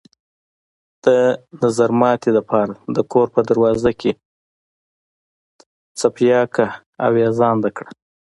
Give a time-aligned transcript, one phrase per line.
[1.05, 1.07] د
[1.63, 4.13] نظرماتي د پاره د كور په دروازه کښې
[5.99, 6.67] څپياكه
[7.07, 7.89] اوېزانده کړه۔